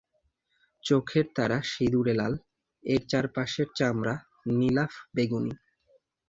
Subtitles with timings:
[0.83, 2.33] চোখের তারা সিঁদুরে-লাল,
[2.83, 4.15] এর চারপাশের চামড়া
[4.57, 5.53] নীলাভ-বেগুনি।